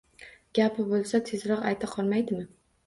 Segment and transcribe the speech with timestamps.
[0.59, 2.49] Gapi bo`lsa, tezroq ayta qolmaydimi